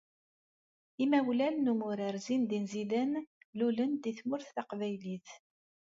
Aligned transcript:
Imawlan 1.03 1.55
n 1.61 1.67
umurar 1.73 2.15
Zineddine 2.25 2.67
Zidane 2.71 3.21
lulen-d 3.57 4.01
deg 4.03 4.15
Tmurt 4.19 4.47
Taqbaylit. 4.55 5.29